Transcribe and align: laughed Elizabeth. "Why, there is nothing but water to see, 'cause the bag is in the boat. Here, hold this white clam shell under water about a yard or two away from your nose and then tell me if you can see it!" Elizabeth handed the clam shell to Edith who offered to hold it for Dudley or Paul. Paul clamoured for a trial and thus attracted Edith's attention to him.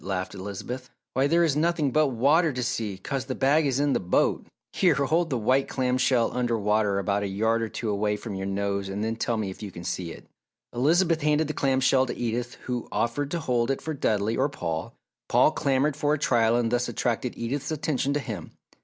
laughed 0.03 0.33
Elizabeth. 0.33 0.89
"Why, 1.13 1.27
there 1.27 1.43
is 1.43 1.55
nothing 1.55 1.91
but 1.91 2.07
water 2.07 2.51
to 2.51 2.63
see, 2.63 2.97
'cause 2.97 3.25
the 3.25 3.35
bag 3.35 3.67
is 3.67 3.79
in 3.79 3.93
the 3.93 3.99
boat. 3.99 4.47
Here, 4.73 4.95
hold 4.95 5.29
this 5.29 5.37
white 5.37 5.67
clam 5.69 5.99
shell 5.99 6.31
under 6.35 6.57
water 6.57 6.97
about 6.97 7.21
a 7.21 7.27
yard 7.27 7.61
or 7.61 7.69
two 7.69 7.87
away 7.87 8.15
from 8.17 8.33
your 8.33 8.47
nose 8.47 8.89
and 8.89 9.03
then 9.03 9.15
tell 9.15 9.37
me 9.37 9.51
if 9.51 9.61
you 9.61 9.69
can 9.69 9.83
see 9.83 10.11
it!" 10.11 10.25
Elizabeth 10.73 11.21
handed 11.21 11.47
the 11.47 11.53
clam 11.53 11.79
shell 11.81 12.07
to 12.07 12.17
Edith 12.17 12.55
who 12.63 12.87
offered 12.91 13.29
to 13.29 13.39
hold 13.41 13.69
it 13.69 13.79
for 13.79 13.93
Dudley 13.93 14.35
or 14.35 14.49
Paul. 14.49 14.95
Paul 15.29 15.51
clamoured 15.51 15.95
for 15.95 16.15
a 16.15 16.17
trial 16.17 16.55
and 16.55 16.71
thus 16.71 16.89
attracted 16.89 17.37
Edith's 17.37 17.69
attention 17.69 18.11
to 18.15 18.19
him. 18.19 18.53